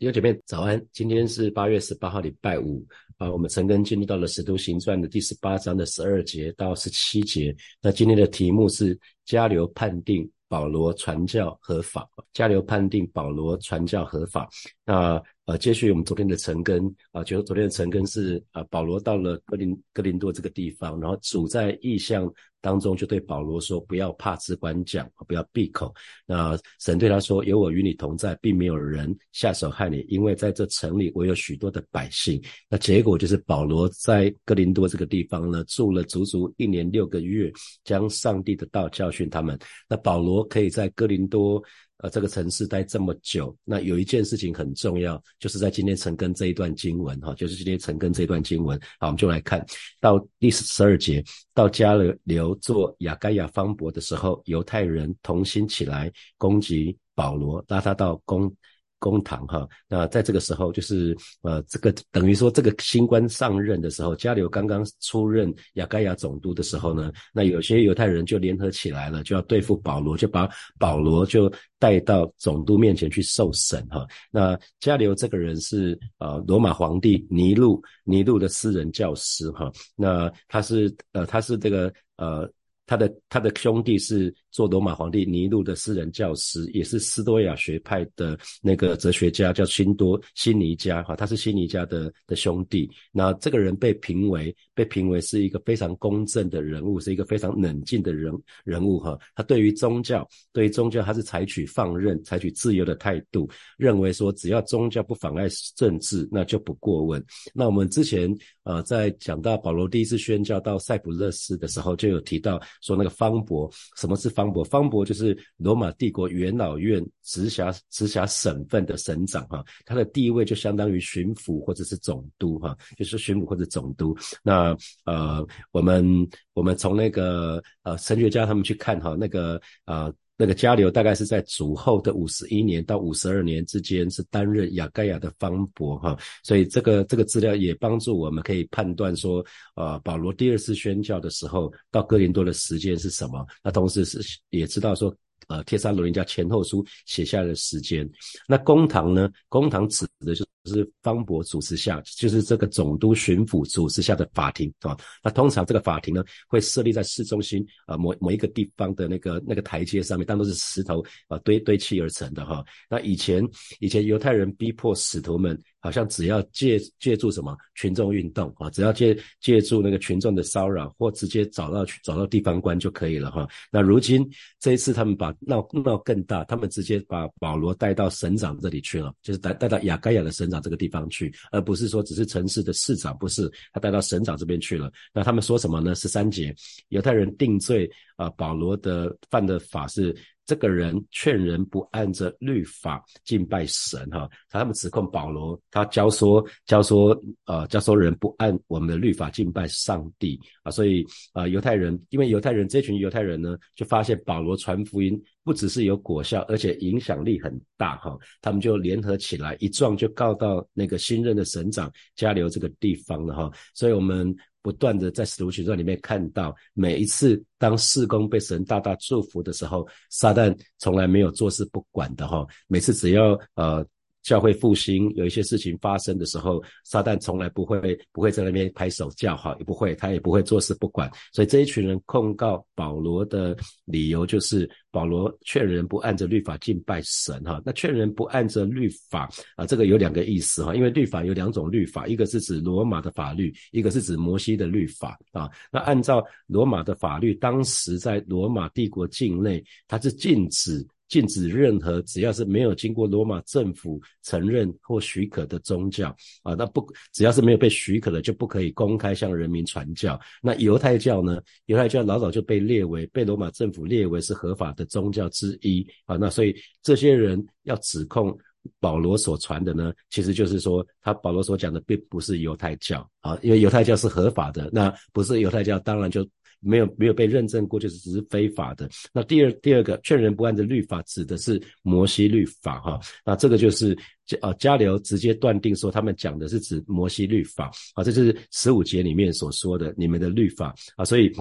[0.00, 2.82] 弟兄姐妹早安，今天是八月十八号，礼拜五
[3.18, 3.30] 啊。
[3.30, 7.54] 我们陈根进入到了《使徒行传》的第十八章的十二节到十七节。
[7.82, 12.08] 那今天的题目是加流判定保罗传教合法。
[12.32, 14.48] 加流判定保罗传教合法。
[14.86, 22.32] 那呃，接续我们昨天的陈根啊，就昨天的陈根是啊，保罗到了格林哥林多这个地方，然后主在意象。
[22.62, 25.94] 当中就对保罗说：“不要怕，只管讲，不要闭口。”
[26.28, 37.50] 那神对他说：“有我与你同在，并没有人下手害你，因为在这城里我有许多的百姓。”那结果就是保罗在哥林多这个地方呢，住了足足一年六个月，
[37.82, 39.58] 将上帝的道教训他们。
[39.88, 41.64] 那保罗可以在哥林多。
[42.02, 49.64] 呃，这个城市待这么久，那有一件事情很重要，就是在今天陈根这一段经文哈，就是今天陈根这一段经文，好，我们就来看
[50.00, 51.22] 到第十二节，
[51.54, 58.52] 到加了留做雅盖亚方伯的时候，犹太人同心起来攻击保罗，拉他到攻。
[59.00, 74.06] 公堂哈，那在这个时候，就是呃，这个等于说，这个新官上任的时候，加流刚刚出任亚该亚总督的时候呢，那有些犹太人就联合起来了，就要对付保罗，就把保罗就带到总督面前去受审哈。
[74.30, 82.48] 那加流这个人是呃罗马皇帝尼禄尼禄的私人教师哈，那他是呃他是这个呃。
[82.90, 92.90] 他的他的兄弟是做罗马皇帝尼禄的私人教师，也是斯多亚学派的那个哲学家，叫辛多辛尼加哈，他是辛尼加的的兄弟。
[93.12, 99.16] 那这个人被评为被评为是一个非常公正的人物，是一个非常冷静的人人物哈。
[99.36, 105.46] 他对于宗教，对于宗教，他是采取放任、采取自由的态度，认为说只要宗教不妨碍
[105.76, 107.24] 政治，那就不过问。
[107.54, 112.60] 那我们之前呃在讲到保罗第一次宣教到塞浦路斯的时候，就有提到。
[112.80, 114.64] 说那个方伯，什么是方伯？
[114.64, 124.16] 方伯就是罗马帝国元老院直辖直辖省份的省长哈，他的地位就相当于巡抚或者是总督哈，就是巡抚或者总督。
[124.42, 130.12] 那呃，我们我们从那个呃神学家他们去看哈，那个呃。
[130.40, 139.44] 那个加流大概是在主后的五十一年到五十二年之间，是担任雅盖亚的方伯哈，所以这个这个资料也帮助我们可以判断说，
[139.76, 143.46] 呃，保罗第二次宣教的时候到哥林多的时间是什么？
[143.62, 144.18] 那同时是
[144.48, 145.14] 也知道说。
[145.48, 148.08] 呃，帖撒罗尼迦前后书写下来的时间，
[148.46, 149.28] 那公堂呢？
[149.48, 154.96] 公堂指的就是是方伯主持下，就是这个总督巡抚主持下的法庭啊。
[155.22, 162.64] 那通常这个法庭呢，会设立在市中心啊某某一个地方的那个那个台阶上面，但都是石头啊堆堆砌而成的哈。
[162.88, 163.46] 那以前
[163.78, 165.60] 以前犹太人逼迫使徒们。
[165.82, 173.48] 好像只要借借助什么群众运动啊，只要借借助那个群众的骚扰，或直接找到找到地方官就可以了哈。
[173.72, 184.92] 那如今这一次他们把闹闹更大，他们直接把保罗带到省长这里去了，就是带带到亚该亚的省长这个地方去，而不是说只是城市的市长，不是他带到省长这边去了。
[185.12, 185.94] 那他们说什么呢？
[185.94, 186.54] 十三节，
[186.88, 190.14] 犹太人定罪啊，保罗的犯的法是。
[190.46, 214.34] 这个人劝人不按着律法敬拜神，哈，他们指控保罗，他教唆教唆呃教唆人不按我们的律法敬拜上帝啊，所以啊犹太人，因为犹太人这群犹太人呢，就发现保罗传福音不只是有果效，而且影响力很大，哈，他们就联合起来，一撞就告到那个新任的省长加流这个地方了，哈，所以我们。
[214.62, 222.46] 不断的在使徒行传里面看到，每一次当事工被神大大祝福的时候，撒旦从来没有坐视不管的哈。
[222.68, 223.82] 每次只要呃。
[224.22, 231.10] 教会复兴有一些事情发生的时候，撒旦从来不会不会在那边拍手叫好，也不会，他也不会坐视不管。
[231.32, 237.60] 所以这一群人控告保罗的理由就是保罗劝人不按着律法敬拜神哈。
[237.64, 245.48] 那劝人不按着律法啊，这个有两个意思哈，因为律法有两种律法，一个是指罗马的法律，一个是指摩西的律法啊。
[245.72, 250.86] 那按照罗马的法律，当时在罗马帝国境内，它是禁止。
[251.10, 256.08] 禁止任何只要是没有经过罗马政府承认或许可的宗教
[256.44, 260.18] 啊，那不只要是没有被许可的，就不可以公开向人民传教。
[260.40, 261.38] 那犹太教呢？
[261.66, 266.16] 犹太教老早就被列为被罗马政府列为是合法的宗教之一啊。
[266.16, 268.34] 那所以这些人要指控
[268.78, 276.24] 保罗所传的呢，其实就是说他保罗所讲的并不是犹太教啊，因为犹太教是合法的，那不是犹太教，当然就。
[276.60, 278.88] 没有没有被认证过，就是只是非法的。
[279.12, 283.00] 那第二第二个劝人不按的律法，指的是摩西律法哈。
[283.24, 283.96] 那这个就是
[284.40, 291.04] 呃加流直接断定说，他们讲的是指摩西律法啊，这是十五节里面所说的你们的律法啊。
[291.04, 291.32] 所以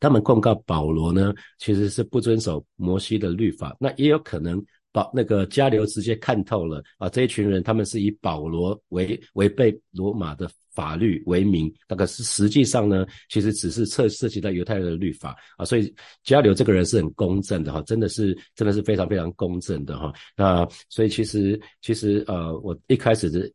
[0.00, 3.76] 他们控告保罗呢，其实是不遵守摩西的律法。
[3.78, 15.92] 那也有可能保那个加流直接看透了啊，这一群人他们是以保罗为违背罗马的法律为名，那个是实际上呢，其实只是涉涉及到犹太人的律法啊，所以
[16.22, 20.12] 加流这个人是很公正的哈，真的是真的是非常非常公正的哈。
[20.36, 23.50] 那所以其实其实呃，我一开始的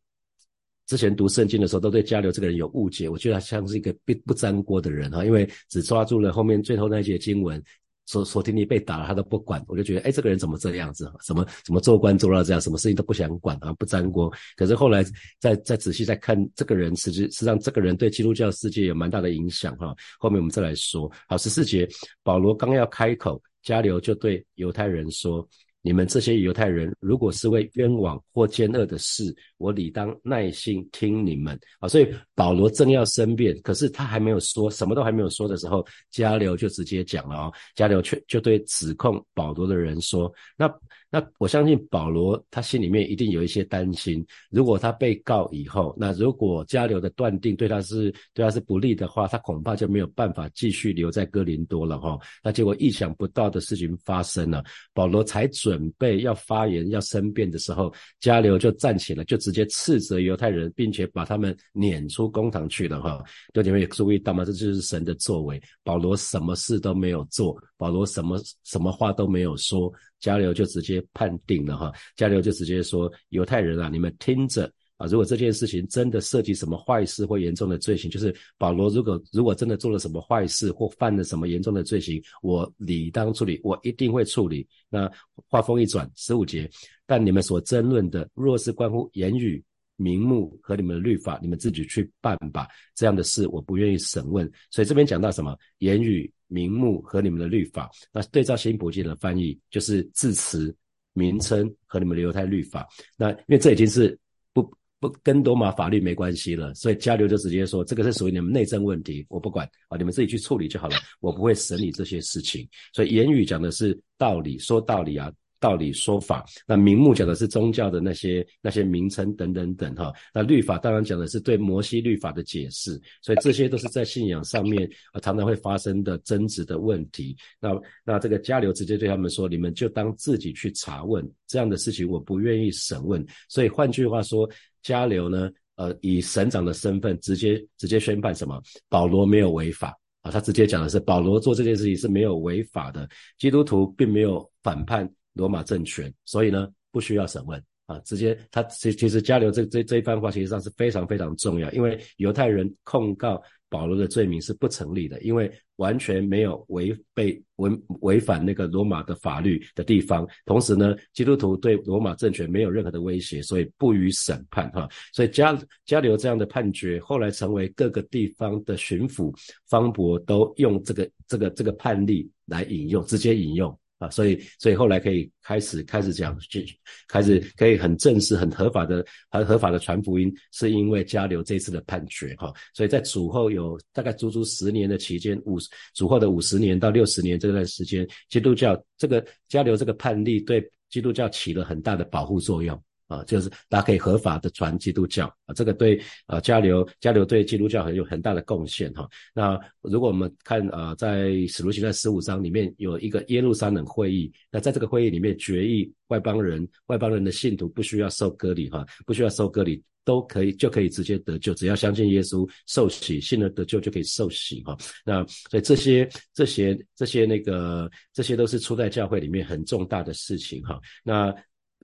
[0.88, 7.64] 之前读圣经的时候，都对加流这个人有误解，我觉得他像是一个不不沾锅的人哈，因为只抓住了后面最后那一节经文。
[8.10, 11.12] 索索提尼被打了，他都不管，我就觉得，哎，这个人怎么这样子？
[11.24, 12.60] 怎么怎么做官做到这样？
[12.60, 14.34] 什么事情都不想管啊，不沾锅。
[14.56, 15.06] 可是后来
[15.38, 19.96] 再再仔细再看这个人，实际实际上这个人对基督教世界有蛮大的影响哈。
[20.18, 21.12] 后面我们再来说。
[21.28, 21.88] 好，十四节，
[22.24, 25.48] 保罗刚要开口，加流就对犹太人说。
[25.82, 31.88] 你们这些犹太人，如果是为冤枉或奸恶的事，我理当耐心听你们啊。
[31.88, 37.54] 所以保罗正要申辩，可是他还没有说，什么都还没有说的时候，加流就直接讲了哦。
[37.76, 40.70] 加流却就对指控保罗的人说：“那。”
[41.12, 52.20] 那我相信保罗他心里面一定有一些担心，如果他被告以后，那如果加流的断定对他是对他是不利的话，他恐怕就没有办法继续留在哥林多了哈。
[52.44, 54.64] 那结果意想不到的事情发生了，
[54.94, 63.24] 保罗才准备要发言要申辩的时候，加流就站起来，就直接斥责犹太人，并且把他们撵出公堂去了哈。
[63.52, 64.46] 弟兄们也注意到吗？
[64.46, 69.92] 这就是神的作为，保罗什么事都没有做，保罗什么什么话都没有说。
[70.20, 84.68] 加流就直接判定了哈，加流就直接说犹太人啊，你们听着啊，如果这件事情真的涉及什么坏事或严重的罪行，就是保罗如果如果真的做了什么坏事或犯了什么严重的罪行，我理当处理，我一定会处理。
[84.90, 85.10] 那
[85.48, 86.70] 话锋一转，十五节，
[87.06, 89.64] 但你们所争论的，若是关乎言语、
[89.96, 92.68] 名目和你们的律法，你们自己去办吧。
[92.94, 94.52] 这样的事我不愿意审问。
[94.70, 96.30] 所以这边讲到什么言语。
[96.50, 100.76] 名目和你们的律法，那对照新普济的翻译就是字词、
[101.14, 102.86] 名称和你们的犹太律法。
[103.16, 104.20] 那因为这已经是
[104.52, 104.62] 不
[105.00, 112.68] 不跟罗马法律没关系了，所以加流就直接说这个是属于你们内政问题，我不管啊，你们自己去处理就好了，我不会审理这些事情。
[112.94, 115.32] 所以言语讲的是道理，说道理啊。
[115.60, 127.36] 道理说法，那名目讲的是宗教的那些那些名称等等等哈，那律法当然讲的是对摩西律法的解释，所以这些都是在信仰上面啊常常会发生的争执的问题。
[127.60, 127.70] 那
[128.06, 133.26] 那这个加流直接对他们说，你们就当自己去查问这样的事情，我不愿意审问。
[133.50, 134.50] 所以换句话说，
[134.82, 138.62] 加流呢，呃，以省长的身份直接直接宣判什么？
[138.88, 145.10] 保罗没有违法啊，他直接讲的是保罗做这件事情是没有违法的，基督徒并没有反叛。
[145.40, 157.72] 罗马政权，所以呢不需要审问啊，直接他其其实加流这这这一番话，其实上是非常非常重要，因为犹太人控告保罗的罪名是不成立的，因为完全没有违背违
[158.02, 164.88] 违反那个罗马的法律的地方，同时呢，基督徒对罗马政权没有任何的威胁，所以不予审判哈。
[165.14, 169.34] 所以加加流这样的判决，后来成为各个地方的巡抚
[169.68, 173.80] 方伯都用这个这个这个判例来引用，直接引用。
[174.00, 176.62] 啊，所以，所以后来可以开始开始讲，就
[177.08, 182.52] 开始可以很正式、很合法的、很合法的传福音，是因为加流这次的判决哈。
[182.74, 185.58] 所以在主后有大概足足十年的期间，五
[185.94, 192.82] 主后的五十年到六十年这段时间，基督教这个加流这个判例对基督教起了很大的保护作用。
[193.10, 199.10] 啊，就是大家可以合法的传基督教啊，这个对啊交流交流对基督教很有很大的贡献哈。
[199.34, 214.78] 那如果我们看啊，在使徒行传十五章里面有一个耶路撒冷会议，那在这个会议里面决议外邦人外邦人的信徒不需要受割礼哈，不需要受割礼都可以就可以直接得救，只要相信耶稣受洗，信了得救就可以受洗哈。
[215.06, 220.80] 那所以这些这些这些那个这些都是初代教会里面很重大的事情哈。
[221.04, 221.34] 那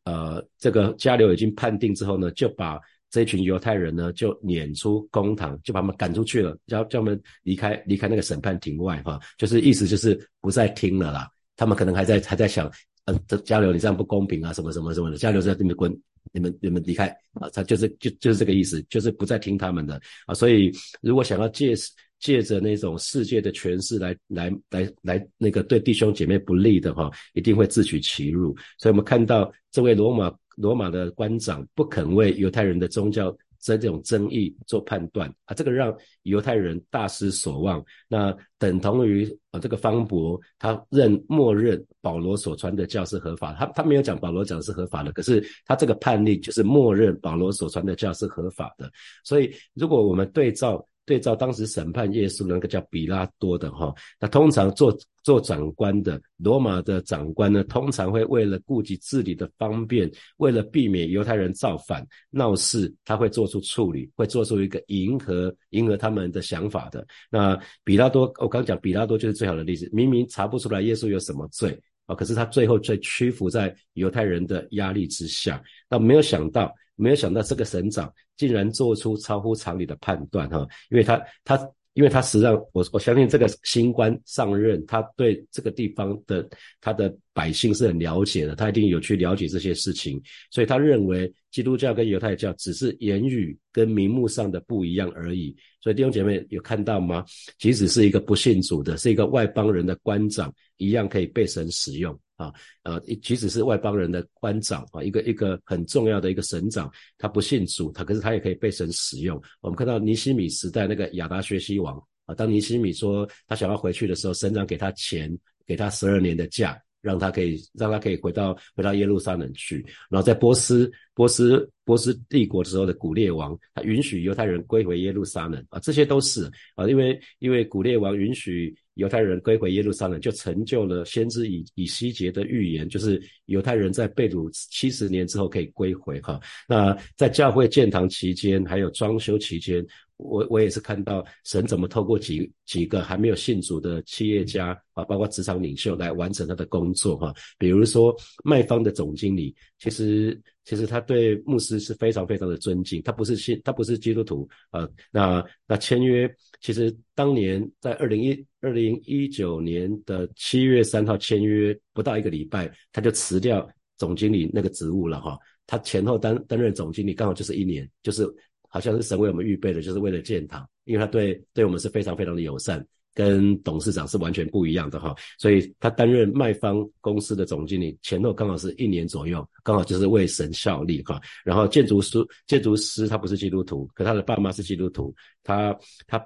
[0.06, 11.28] 呃，这个加流已经判定之后呢，就把这群犹太人呢就撵出公堂，就把他们赶出去了，叫叫他们离开离开那个审判庭外哈，就是意思就是不再听了啦。
[11.56, 12.70] 他们可能还在还在想，
[13.06, 15.18] 呃，这加流你这样不公平啊，什么什么什么的。
[15.18, 15.92] 加流在那边滚，
[16.34, 20.36] 你们你们离开啊，他就是就就是这个意思，就是不再听他们的啊。
[20.36, 20.72] 所以
[21.02, 21.74] 如果想要借
[22.20, 28.56] 借着那种世界的权势来来来来那个对弟兄姐妹不利的哈，一定会自取其辱。
[28.80, 37.84] 所以我们看到这位罗马罗马的官长不肯为犹太人的宗教这这种争议做判断啊，这个让犹太人大失所望。
[38.08, 48.90] 那等同于啊这个方伯他认默认保罗所传的教是合法，他他没有讲保罗讲是合法的，可是他这个判例就是默认保罗所传的教是合法的。
[49.24, 50.88] 所以如果我们对照。
[51.06, 67.06] 对照当时审判耶稣的那个叫比拉多的哈，那通常做做长官的罗马的长官呢，通常会为了顾及治理的方便，为了避免犹太人造反闹事，他会做出处理，会做出一个迎合迎合他们的想法的。
[67.30, 75.62] 那比拉多，我刚讲比拉多就是最好的例子，明明查不出来耶稣有什么罪啊，可是他最后却屈服在犹太人的压力之下。
[75.90, 81.60] 那没有想到，没有想到这个省长竟然做出超乎常理的判断哈，因为他他。
[81.96, 86.48] 因为他实际上，我我相信这个新官上任，他对这个地方的
[86.82, 90.22] 他的百姓是很了解的，他一定有去了解这些事情，
[90.52, 95.56] 所以他认为基督教跟犹太教只是言语跟名目上的不一样而已。
[95.80, 97.24] 所以弟兄姐妹有看到吗？
[97.58, 102.20] 即使是一个不信主的，是一个外邦人的官长，一样可以被神使用。
[102.36, 109.42] 啊，呃，即使是外邦人的官长啊，一个一个很重要的一个省长，他不信主，他可是他也可以被神使用。
[109.62, 115.34] 我们看到尼西米时代那个亚达薛西王啊，当尼西米说他想要回去的时候，省长给他钱，
[115.66, 119.78] 给他十二年的假，让他可以让他可以回到回到耶路撒冷去。
[120.10, 128.76] 然后在波斯波斯波斯帝国的时候的古列王，他允许犹太人归回耶路撒冷啊，这些都是啊，因为因为古列王允许。
[128.96, 136.40] 犹太人归回耶路撒冷，就成就了先知以以西结的预言，就是犹太人在被掳七十年之后可以归回哈。
[136.68, 139.86] 那在教会建堂期间，还有装修期间，
[140.18, 147.34] 我我也是看到神怎么透过几几个还没有信主的企业家啊，包括职场领袖来完成他的工作哈。
[147.58, 150.42] 比如说卖方的总经理，其实。
[150.68, 154.90] 其实他对牧师是非常非常的尊敬，他不是信，他不是基督徒啊。
[155.12, 156.28] 那那签约，
[156.60, 165.38] 其实当年在二零一二零一九年的七月三号签约，不到一个礼拜，他就辞掉总经理那个职务了哈。
[165.68, 168.28] 他前后担担任总经理，刚好就是一年，就是
[168.76, 172.86] 好像是神为我们预备的，就是为了建堂，因为他对对我们是非常非常的友善。
[173.14, 181.18] 跟董事长是完全不一样的哈，所以他担任卖方公司的总经理，前后刚好是一年左右，刚好就是为神效力哈。
[181.46, 185.74] 然后建筑师，建筑师他不是基督徒，可他的爸妈是基督徒，他
[186.08, 186.22] 他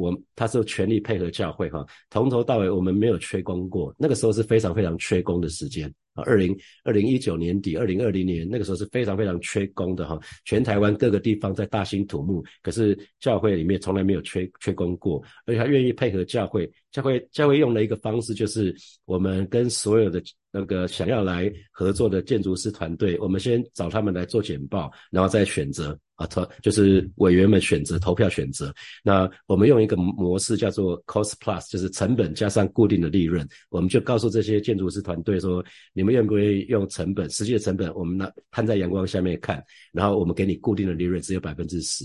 [0.00, 6.22] 我他是全力配合教会哈，从头到尾我们没有缺工过，那个时候是非常非常缺工的时间啊。
[6.24, 25.98] 二零二零一九年底，二零二零年那个时候是非常非常缺工的哈，全台湾各个地方在大兴土木，可是教会里面从来没有缺缺工过，而且他愿意配合教会，教会教会用的一个方式就是我们跟所有的那个想要来合作的建筑师团队，我们先找他们来做简报，然后再选择。
[26.16, 28.70] 啊，投就是委员们选择投票选择。
[29.02, 33.48] 那我们用一个模式叫做 cost plus，就是成本加上固定的利润。
[33.70, 35.64] 我们就告诉这些建筑师团队说，
[35.94, 42.04] 你们愿不愿意用成本，实际的成本我们拿摊在阳光下面看，然后我们给你固定的利润只有百分之十。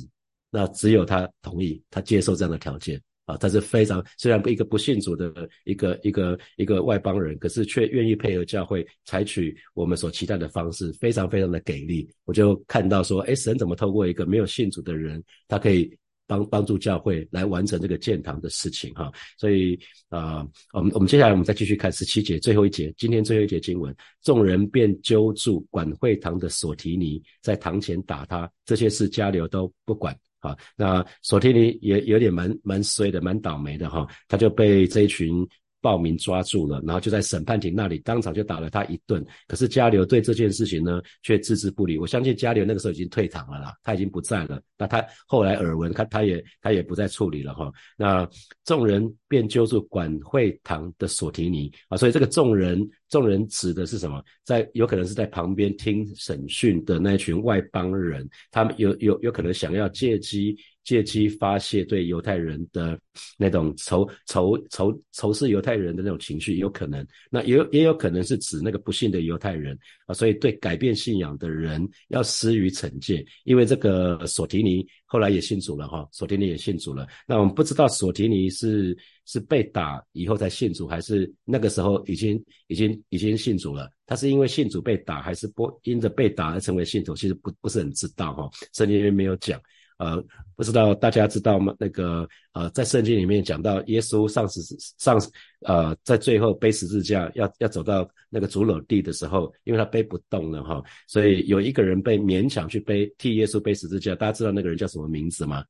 [0.49, 2.97] 那只有他同意，他接受这样的条件。
[3.25, 12.07] 啊，他是非常虽然一个不信主的一个一个一个外邦人，可是却愿意配合教会，采取我们所期待的方式，非常非常的给力。
[12.25, 15.91] 我就看到说，哎，神怎么透过一个没有信主的人，他可以
[16.27, 19.11] 帮帮助教会来完成这个建堂的事情哈。
[19.39, 19.79] 所以
[20.09, 30.15] 啊，我们我们接下来我们再继续看十七节最后一节，今天最后一节经文，众人便揪住管会堂的索提尼，在堂前打他，这些事加流都不管。
[30.45, 35.45] 啊，那索提尼也有点蛮蛮衰的，蛮倒霉的哈，他就被这一群。
[35.85, 39.23] 报名抓住了，然后就在审判庭那里当场就打了他一顿。
[39.47, 41.95] 可是加流对这件事情呢，却置之不理。
[41.99, 44.59] 我相信加流那个时候已经退堂了啦，他已经不在了。
[44.79, 47.71] 那他后来耳闻，他他也他也不再处理了哈。
[47.95, 48.27] 那
[48.63, 54.19] 众人便揪住管会堂的索提尼啊，所以这个众人众人指的是什么？
[54.43, 60.57] 在有可能是在旁边听审讯的那群外邦人，他们有有有可能想要借机。
[60.85, 62.97] 借机发泄对犹太人的
[63.37, 73.25] 那种仇仇仇仇视犹太人的那种情绪，有可能，那也有也有可能是指那个不幸的犹太人啊，所以对改变信仰的人要施予惩戒。
[73.43, 77.07] 因为这个索提尼后来也信主了哈，索提尼也信主了。
[77.27, 83.89] 那我们不知道索提尼是是被打以后才信主，还是那个时候已经已经已经信主了？
[84.05, 87.15] 他是因为信主被打，还是不因着被打而成为信徒？
[87.15, 89.59] 其实不不是很知道哈，圣经里面没有讲。
[89.97, 90.23] 呃，
[90.55, 91.73] 不知道大家知道吗？
[91.79, 94.61] 那个呃，在圣经里面讲到耶稣上十
[94.97, 95.19] 上
[95.61, 104.15] 呃，在最后背十字架要要走到那个主篓地的时候，因为他背不动了哈，所以有一个人被勉强去背替耶稣背十字架。
[104.15, 105.63] 大家知道那个人叫什么名字吗？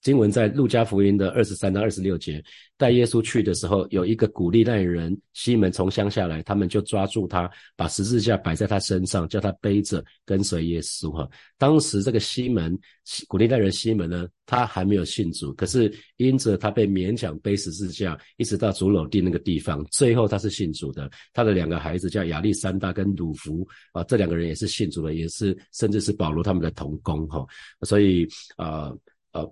[0.00, 2.42] 经文在路加福音的二十三到二十六节，
[2.76, 11.10] 带耶稣去的时候，有一个古利奈人西门从乡下来，他们就抓住他，把十字架摆在他身上，叫他背着跟随耶稣。
[11.10, 11.28] 哈，
[11.58, 12.78] 当时这个西门
[13.26, 21.10] 古利奈人西门呢，他还没有信主，可是因着他被勉强背十字架，一直到主楼地那个地方，最后他是信主的。
[21.32, 27.26] 他的两个孩子叫亚历山大跟鲁弗啊，这两个人也是信主的，也是甚至是保罗他们的同工。
[27.26, 27.44] 哈，
[27.82, 28.24] 所以
[28.56, 28.92] 啊。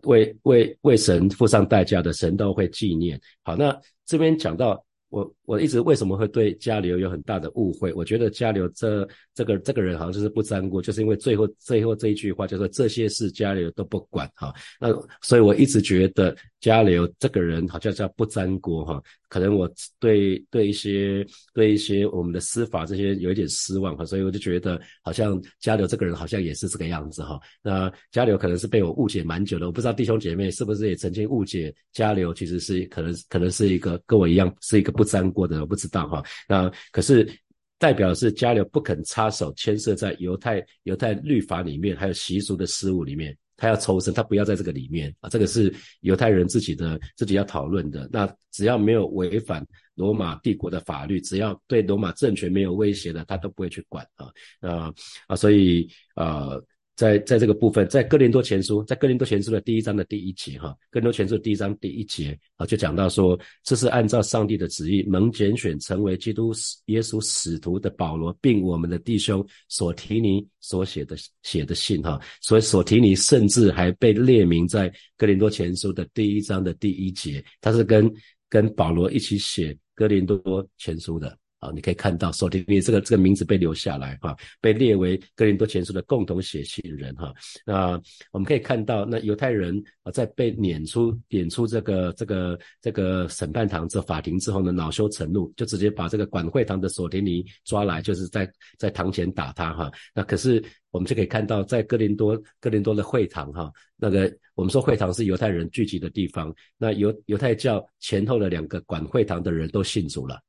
[0.04, 3.20] 为为为神付上代价的神都会纪念。
[3.42, 7.92] 好，那这边讲到我我一直为什么会对加流有很大的误会？
[7.94, 14.52] 我觉得加流这这个这个人好像就是不沾锅，就是因为最后最后这一句话就说这些事加流都不管哈。
[14.80, 14.88] 那
[15.22, 19.00] 所以我一直觉得加流这个人好像叫不沾锅哈。
[19.28, 19.70] 可能我
[20.00, 27.38] 对对一些对一些我们的司法这些有一点失望哈，所以我就觉得好像加流这个人好像也是这个样子哈。
[27.62, 36.20] 那加流可能是被我误解蛮久的，我不知道弟兄姐妹是不是也曾经误解加流其实是可能可能是一个跟我一样是一个不沾锅的，我不知道哈。
[36.48, 37.32] 那可是
[37.78, 43.36] 代表是加流不肯插手牵涉在犹太犹太律法里面还有习俗的事物里面。
[43.56, 48.08] 他要抽身，他不要在这个里面啊，这个是犹太人自己的自己要讨论的。
[48.12, 54.28] 那只要没有违反罗马帝国的法律，只要对罗马政权没有威胁的，他都不会去管啊
[54.60, 54.94] 啊
[55.28, 55.36] 啊！
[55.36, 56.50] 所以啊。
[56.96, 66.52] 在在这个部分，在哥林多前书，在哥林多前书的第一章的第一节，哈，哥林多前书第一章第一节啊，就讲到说，这是按照上帝的旨意，蒙拣选成为基督
[66.86, 78.10] 耶稣使徒的保罗，并我们的弟兄所提尼所写的写的信，哈，所以所提尼甚至还被列名在哥林多前书的第一章的第一节，他是跟
[78.48, 81.36] 跟保罗一起写哥林多前书的。
[81.74, 87.32] 你可以看到，索提尼这个这个名字被留下来，哈，被列为哥林多前书的共同写信人，哈。
[87.64, 88.00] 那
[88.32, 99.90] 我们可以看到，那犹太人啊，在被撵出撵出这个这个这个审判堂这法庭之后呢，恼羞成怒，就直接把这个管会堂的索提尼抓来，就是在在堂前打他，哈。
[100.14, 110.40] 那可是我们就可以看到，在哥林多哥林多的会堂，哈，那个我们说会堂是犹太人聚集的地方，那犹犹太教前后的两个管会堂的人都信主了。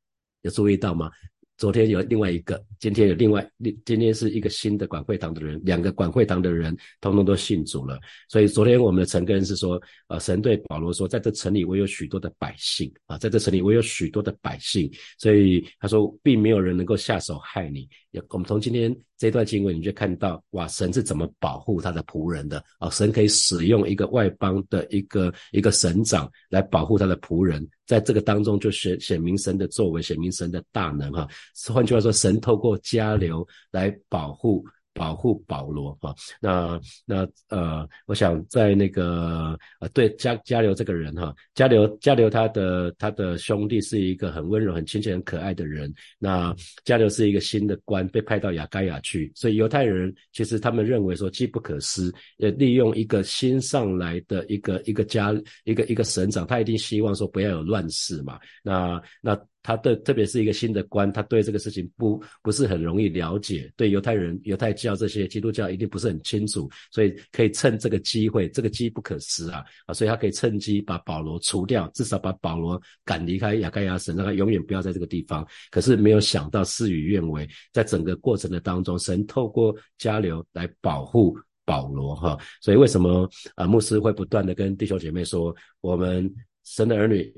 [0.49, 1.11] 注意到吗？
[1.57, 3.43] 昨天有另外一个，今天有另外，
[3.83, 7.99] 今天是一个新的管会堂的人，两个管会堂的人通通都信主了。
[8.29, 17.89] 所以昨天我们的陈根是说，呃，神对保罗说，在这城里我有许多的百姓啊，在这城里我有许多的百姓，所以他说，并没有人能够下手害你。
[18.29, 22.89] 我们从今天这段经文，你就看到哇，神是怎么保护他的仆人的啊？
[22.89, 31.27] 神可以使用一个外邦的一个一个神长来保护他的仆人，在这个当中就显显明神的作为，显明神的大能哈。
[31.71, 34.65] 换句话说，神透过加流来保护。
[34.97, 45.93] 保护保罗哈，那那呃，我想在那个呃，对加加流这个人哈，加流加流他的他的兄弟是一个很温柔、很亲切、很可爱的人。
[46.17, 55.33] 那加流是一个新的官，被派到雅盖亚去，所以犹太人其实他们认为说，机不可失，呃，利用一个新上来的一个一个家
[55.63, 58.39] 一个一个省长，他一定希望说不要有乱世嘛。
[58.63, 59.39] 那那。
[59.67, 69.93] 他对，特别是一个新的官，他对这个事情不不是很容易了解，对犹太人、犹太教这些基督教一定不是很清楚，所以可以趁这个机会，这个机不可失啊啊！
[69.93, 75.45] 所以他可以趁机把保罗除掉，至少把保罗赶离开亚盖亚省，让他永远不要在这个地方。
[75.69, 82.37] 可是没有想到事与愿违，在整个过程的当中，神透过加流来保护保罗哈。
[82.61, 87.29] 所以为什么啊牧师会不断的跟弟兄姐妹说，我们神的儿女。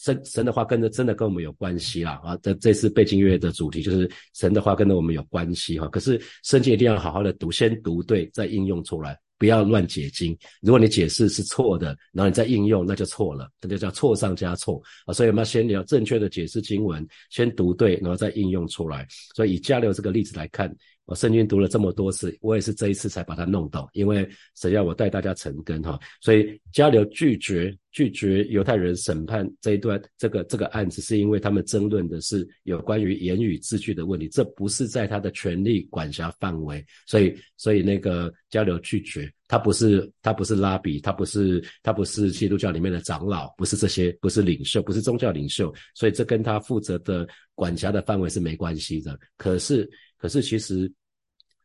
[0.00, 2.36] 神神的话跟着真的跟我们有关系啦啊！
[2.42, 5.86] 这这次背经乐的主题就是神的话跟着我们有关系哈。
[5.88, 10.36] 可是圣经一定要好好的读，先读对，再应用出来，不要乱解经。
[10.60, 15.12] 如果你解释是错的，然后你再应用，那就错了，这就叫错上加错啊！
[15.12, 19.06] 所以我们要先要正确的解释经文，先读对，然后再应用出来。
[19.34, 20.74] 所以以加流这个例子来看。
[21.04, 49.18] 我圣经读了这么多次，我也是这一次才把它弄懂，因为神要我带大家成根哈，所以加流拒绝拒绝犹太人审判这一段这个这个案子，是因为他们争论的是有关于言语字句的问题，这不是在他的权力管辖范围，所以所以那个加流拒绝，他不是他不是拉比，他不是他不是基督教里面的长老，不是这些，不是领袖，不是宗教领袖，所以这跟他负责的管辖的范围是没关系的。
[49.36, 49.90] 可是。
[50.22, 50.88] 可是其实，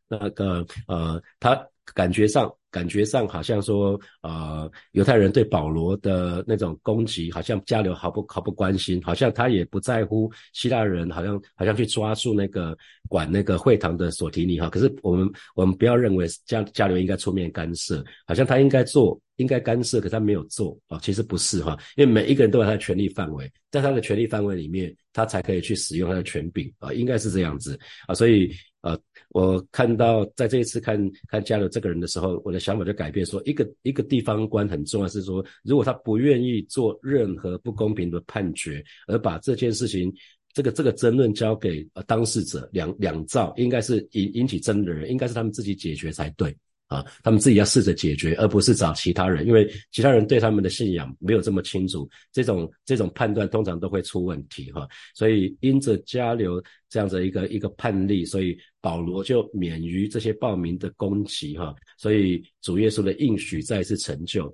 [0.08, 12.76] 那个呃，他感觉上感觉上好像说，呃，犹太人对保罗的那种攻击，好像加流毫不毫不关心，好像他也不在乎希腊人，好像好像去抓住那个
[13.08, 14.68] 管那个会堂的索提尼哈。
[14.68, 19.16] 可是我们我们不要认为加加流应该出面干涉，好像他应该做。
[19.38, 28.96] 应该干涉，可他没有做啊，其实不是哈，因为每一个人都有他的权利范围，在他的权利范围里面，他才可以去使用他的权柄啊，应该是这样子啊，所以呃，
[29.30, 30.96] 我看到在这一次看
[31.26, 40.14] 看加勒这个人的时候，我的想法就改变，说一个一个地方官很重要，是说如果他不愿意做任何不公平的判决，而把这件事情。
[40.54, 46.56] 这个这个争论交给呃当事者两两造，应该是引引起争的人，应该是他们自己解决才对
[46.88, 54.88] 啊，他们自己要试着解决，而不是找其他人，因为其他人对他们的信仰没有这么清楚，这种这种判断通常都会出问题哈。
[55.14, 61.74] 所以因着加流这样的一个一个判例，所以保罗就免于这些暴民的攻击哈。
[61.98, 64.52] 所以主耶稣的应许再次成就。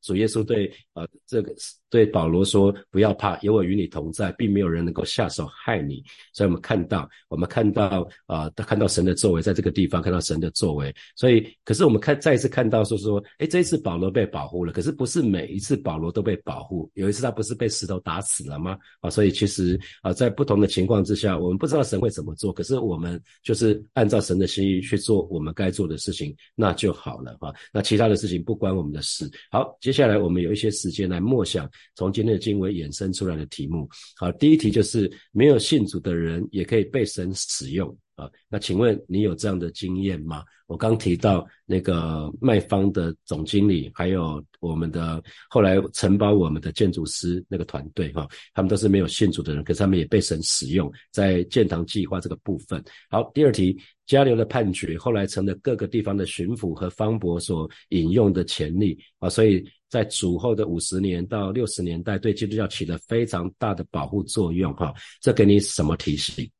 [0.00, 1.54] 主耶稣对呃这个
[1.90, 6.02] 对保罗说：“不要怕，有我与你同在，并没有人能够下手害你。”
[6.34, 10.94] 所以，我们看到，我们看到啊，他看到神的作为，在这个地方看到神的作为。
[11.16, 14.72] 所以，可是我们看再一次看到说说，哎，这一次保罗被保护了。
[14.72, 16.90] 可是不是每一次保罗都被保护。
[16.94, 18.76] 有一次他不是被石头打死了吗？
[19.00, 22.52] 啊，所以其实啊，在不同的情况之下，我们不知道神会怎么做。
[22.52, 27.54] 可是我们就是按照神的心意去做我们该做的事情，那就好了哈。
[27.72, 29.30] 那其他的事情不关我们的事。
[29.50, 33.86] 好，接下来我们有一些事时间来默想从今天的经文衍生出来的题目。
[34.16, 38.28] 好，第一题就是没有信主的人也可以被神使用啊。
[38.48, 40.42] 那请问你有这样的经验吗？
[40.66, 52.82] 我刚提到那个卖方的总经理，还有我们的后来承包我们的建筑师那个团队哈，他们都是没有信主的人，可是他们也被神使用在建堂计划这个部分。
[53.10, 53.78] 好，第二题。
[54.08, 64.92] 加流的判决后来成了各个地方的巡抚和方伯所引用的潜力啊，所以在主后的五十年到六十年代，对基督教起了非常大的保护作用哈。
[65.20, 66.50] 这给你什么提醒？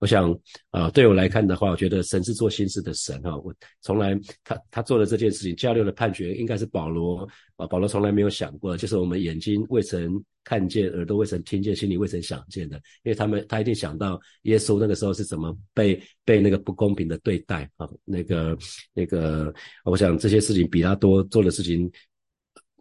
[0.00, 0.36] 我想
[0.70, 3.36] 啊，对我来看的话，我觉得神是做心事的神哈。
[3.38, 10.22] 我从来他他做的这件事情，加流的判决应该是保罗啊，保罗从来没有想过，就是我们眼睛未曾。
[10.46, 18.54] 看见耳朵未曾听见，心里未曾想见的，因为他们他一定想到耶稣那个时候是怎么被被那个不公平的对待啊，那个
[18.92, 19.50] 那个，
[19.86, 21.90] 我想这些事情比他多做的事情，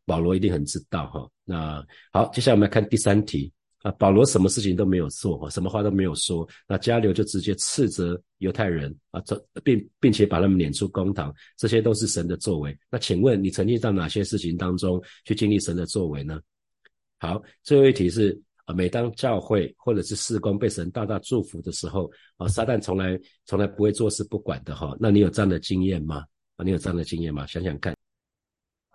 [0.06, 1.30] 保罗一定很知道哈。
[1.46, 12.78] 那好，接下来我们来看第三题啊，保罗什么事情都没有做，什么话都没有说，那加流就直接斥责犹太人啊，这并并且把他们撵出公堂，这些都是神的作为。
[12.89, 16.39] 那请问你曾经到哪些事情当中去经历神的作为呢？
[17.20, 24.96] 好，最后一题是啊，每当教会或者是事工被神大大祝福的时候啊，撒旦从来从来不会坐视不管的哈。
[25.00, 26.24] 那你有这样的经验吗？
[26.56, 27.46] 啊，你有这样的经验吗？
[27.48, 27.94] 想想看。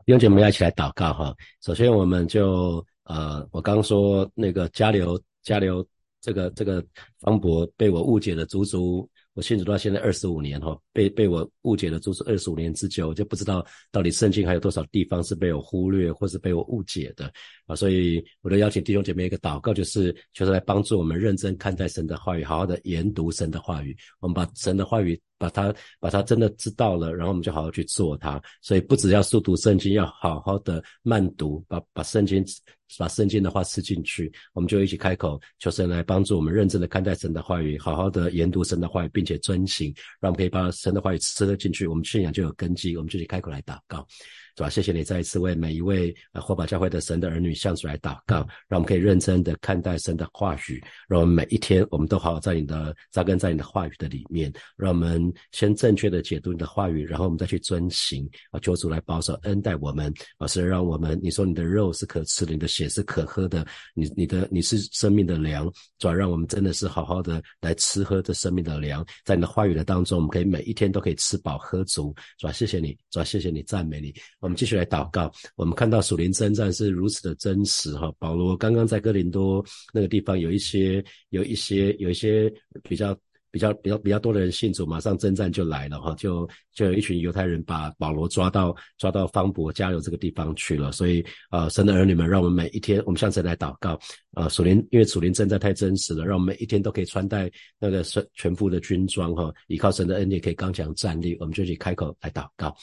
[0.08, 1.36] 弟兄姐妹要一起来祷告哈。
[1.60, 5.86] 首先，我们就呃，我刚说那个加流加流
[6.22, 6.82] 这个这个
[7.20, 9.06] 方博被我误解了足足。
[9.38, 17.32] 我信主到现在二十五年哈，被被我误解了，就是二十五年之久，我就不知道到底圣经还有多少地方是被我忽略或是被我误解的
[17.64, 25.16] 啊，所以我都邀请弟兄姐妹一个祷告，就是就是来帮助我们认真看待神的话语，好好的研读神的话语，我们把神的话语。
[25.40, 28.42] 把它把它真的知道了，然后我们就好好去做它。
[28.60, 32.44] 所以不只要速读圣经，要好好的慢读，把把圣经
[32.96, 34.32] 把圣经的话吃进去。
[34.52, 42.96] 我们就一起开口求神来帮助我们认真的看待神的话语，好好的研读神的话语，并且遵行，让我们可以把神的话语吃了进去，我们信仰就有根基。
[42.96, 44.06] 我们就去开口来祷告。
[44.58, 44.68] 是吧？
[44.68, 72.52] 谢谢你再一次为每一位呃火把教会的神的儿女向主来祷告，让我们可以认真的看待神的话语，让我们每一天我们都好好在你的扎根在你的话语的里面，让我们先正确的解读你的话语，然后我们再去遵行啊，求主来保守恩待我们啊，是让我们你说你的肉是可吃的，你的血是可喝的，你你的你是生命的粮，主要让我们真的是好好的来吃喝这生命的粮，在你的话语的当中，我们可以每一天都可以吃饱喝足，是吧？
[72.52, 74.12] 谢谢你，主要谢谢你赞美你。
[74.48, 75.30] 我们继续来祷告。
[75.56, 78.10] 我们看到属灵征战是如此的真实哈。
[78.18, 82.50] 保罗刚刚在哥林多那个地方有一些、有一些、有一些
[82.82, 83.14] 比较。
[83.50, 90.92] 比较比较比较多的人信主，马上征战就来了哈，就就有一群犹太人把保罗抓到抓到方伯加油这个地方去了。
[90.92, 93.98] 所以啊，神的儿女们，让我们每一天，我们向神来祷告
[94.32, 101.34] 啊，属灵因为属灵征战太真实了，让我们每一天都可以穿戴那个全全副的军装哈，依靠神的恩典可以刚强站立。
[101.40, 102.76] 我们就去开口来祷告，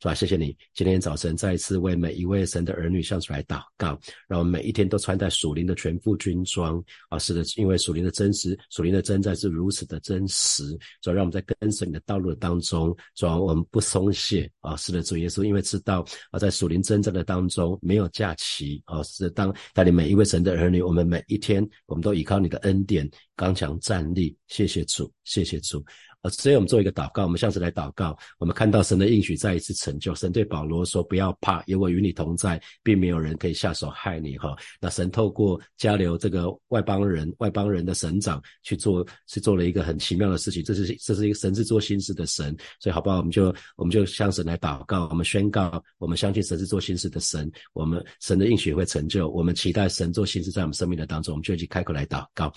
[0.00, 0.14] 是吧？
[0.14, 7.18] 谢谢你，今天早晨再一次为每一位神的儿女向主来祷告，让我们每一天都穿戴属灵的全副军装啊！
[7.18, 10.26] 是的，因为属灵的真实，属灵的征战是如此的真。
[10.32, 10.64] 实，
[11.02, 14.76] 主要让我们在跟随你的道路当中，主要我们不松懈啊！
[14.76, 19.02] 是的，主耶稣，因为知道啊，在属灵征战的当中没有假期啊！
[19.02, 24.34] 是的当带领每一位神的儿女，我们每一天我们都依靠你的恩典刚强站立。
[24.46, 25.84] 谢谢主，谢谢主。
[26.22, 30.14] 啊，所以我们做一个祷告，我们向神来祷告，我们看到神的应许再一次成就。
[30.14, 40.62] 神对保罗说：“不要怕，因为我与你同在，并没有人可以下手害你。”哈，那神透过加流这个外邦人，外邦人的神长去做，去做了一个很奇妙的事情。
[40.62, 43.18] 这是这是一个神是做新事的神，所以好不好？
[43.18, 52.52] 我们就我们就向神来祷告，我们宣告，我们相信神是做新事的神，我们神的应许会成就，我们期待神做新事在我们生命的当中，我们就一起开口来祷告。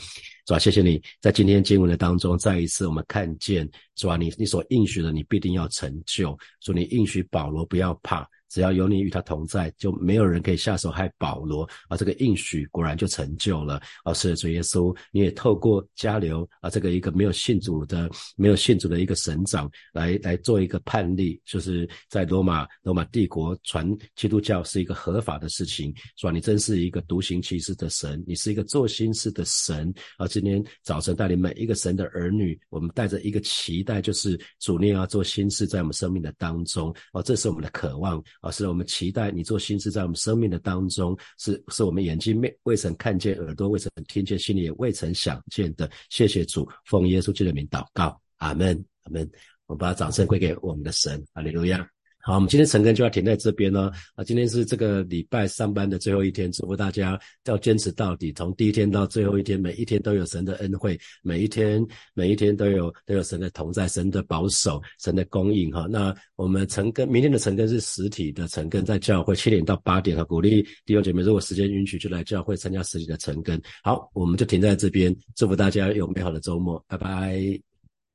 [0.46, 3.53] 主啊，谢谢你在今天经文的当中，再一次我们看见，
[3.96, 6.38] 是吧，你你所应许的，你必定要成就。
[6.62, 8.28] 主，你应许保罗不要怕。
[8.54, 11.68] 只要有你与他同在，就没有人可以下手害保罗。
[11.88, 13.82] 啊，这个应许果然就成就了。
[14.04, 26.32] 啊，是主耶稣，你也透过加流啊，这个一个没有信主的、没有信主的一个神长，来来做一个判例，就是在罗马罗马帝国传基督教是一个合法的事情，是吧？
[26.32, 29.92] 你真是一个独行其事的神，你是一个做心事的神。
[30.18, 36.94] 啊，今天早晨带领每一个神的儿女，我们带着一个期待，就是主你要做心事在我们生命的当中。
[37.12, 38.24] 啊，这是我们的渴望。
[38.44, 45.90] 啊，是我们期待你做心事在我们生命的当中，是是我们眼睛未未曾看见，耳朵未曾听见，心里也未曾想见的。
[46.10, 49.28] 谢谢主，奉耶稣基督的名祷告，阿门，阿门。
[49.66, 51.88] 我们把掌声归给我们的神，阿利路亚。
[52.26, 53.92] 好，我们今天晨更就要停在这边呢。
[54.16, 65.70] 啊，今天是这个礼拜上班的最后一天，祝福大家要坚持到底，从第一天到最后一天，每一天都有神的恩惠，每一天每一天都有都有神的同在，神的保守，神的供应。
[65.70, 73.62] 哈，那我们晨更明天的晨更是实体的晨更，在教会七点到八点哈，鼓励弟兄姐妹如果时间允许就来教会参加实体的晨更。
[73.84, 77.73] 好，我们就停在这边，祝福大家有美好的周末，拜拜。